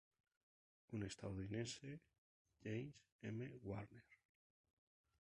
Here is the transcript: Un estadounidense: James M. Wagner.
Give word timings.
Un 0.97 1.03
estadounidense: 1.11 1.93
James 2.65 2.99
M. 3.33 3.53
Wagner. 3.71 4.07